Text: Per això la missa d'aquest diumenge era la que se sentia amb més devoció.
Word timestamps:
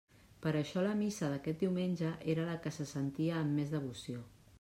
Per 0.43 0.51
això 0.59 0.83
la 0.85 0.93
missa 1.01 1.29
d'aquest 1.33 1.59
diumenge 1.63 2.13
era 2.35 2.47
la 2.47 2.55
que 2.65 2.73
se 2.79 2.87
sentia 2.93 3.37
amb 3.43 3.55
més 3.59 3.75
devoció. 3.75 4.25